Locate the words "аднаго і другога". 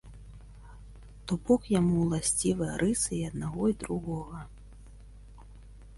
3.31-4.39